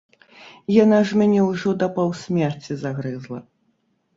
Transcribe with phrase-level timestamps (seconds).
[0.83, 3.39] Яна ж мяне ўжо да паўсмерці загрызла.